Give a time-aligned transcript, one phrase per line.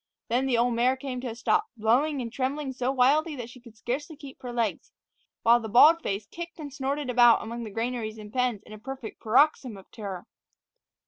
[0.29, 3.59] Then the old mare came to a stop, blowing and trembling so wildly that she
[3.59, 4.91] could scarcely keep her legs,
[5.43, 8.79] while the bald face kicked and snorted about among the granaries and pens in a
[8.79, 10.25] perfect paroxysm of terror.